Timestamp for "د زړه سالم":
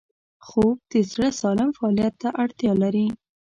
0.91-1.69